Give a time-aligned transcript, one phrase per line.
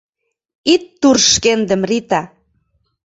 [0.73, 2.21] Ит турж шкендым, Рита.